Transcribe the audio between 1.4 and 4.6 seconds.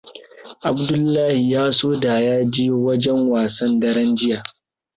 ya so da ya je wajen wasan daren jiya.